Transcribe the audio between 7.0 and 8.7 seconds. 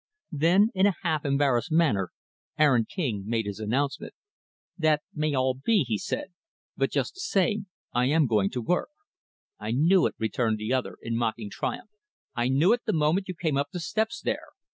the same, I am going to